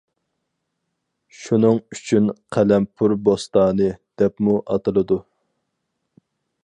شۇنىڭ 1.39 1.77
ئۈچۈن 1.95 2.31
«قەلەمپۇر 2.57 3.13
بوستانى» 3.29 3.91
دەپمۇ 4.23 4.57
ئاتىلىدۇ. 4.65 5.21